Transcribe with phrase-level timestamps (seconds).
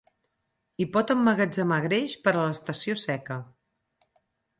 [0.77, 3.39] Hi pot emmagatzemar greix per a l'estació seca.